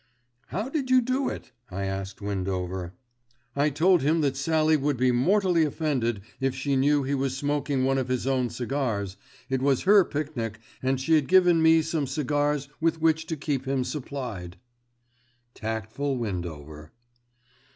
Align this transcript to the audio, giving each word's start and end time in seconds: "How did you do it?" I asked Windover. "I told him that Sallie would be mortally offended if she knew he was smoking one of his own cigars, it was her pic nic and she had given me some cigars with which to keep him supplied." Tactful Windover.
"How 0.47 0.67
did 0.67 0.89
you 0.89 0.99
do 0.99 1.29
it?" 1.29 1.51
I 1.69 1.83
asked 1.83 2.23
Windover. 2.23 2.95
"I 3.55 3.69
told 3.69 4.01
him 4.01 4.21
that 4.21 4.35
Sallie 4.35 4.75
would 4.75 4.97
be 4.97 5.11
mortally 5.11 5.63
offended 5.63 6.21
if 6.39 6.55
she 6.55 6.75
knew 6.75 7.03
he 7.03 7.13
was 7.13 7.37
smoking 7.37 7.83
one 7.85 7.99
of 7.99 8.07
his 8.07 8.25
own 8.25 8.49
cigars, 8.49 9.15
it 9.47 9.61
was 9.61 9.83
her 9.83 10.03
pic 10.03 10.35
nic 10.35 10.59
and 10.81 10.99
she 10.99 11.13
had 11.13 11.27
given 11.27 11.61
me 11.61 11.83
some 11.83 12.07
cigars 12.07 12.67
with 12.79 12.99
which 12.99 13.27
to 13.27 13.37
keep 13.37 13.65
him 13.67 13.83
supplied." 13.83 14.57
Tactful 15.53 16.17
Windover. 16.17 16.93